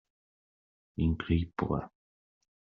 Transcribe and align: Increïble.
Increïble. 1.07 1.81